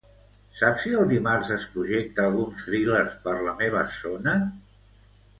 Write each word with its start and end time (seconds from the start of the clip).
Saps 0.59 0.79
si 0.85 0.93
el 1.01 1.09
dimarts 1.09 1.51
es 1.55 1.65
projecta 1.73 2.25
algun 2.29 2.55
thriller 2.61 3.01
per 3.27 3.35
la 3.49 3.53
meva 3.61 3.83
zona? 3.99 4.35